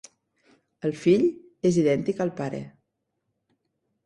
El 0.89 0.95
fill 1.01 1.25
és 1.71 1.77
idèntic 1.83 2.25
al 2.27 2.33
pare. 2.41 2.63